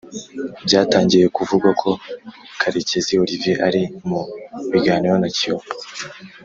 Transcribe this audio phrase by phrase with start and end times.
[0.65, 1.89] Byatangiye kuvugwa ko
[2.61, 4.19] Karekezi Olivier ari mu
[4.73, 5.67] biganiro na Kiyovu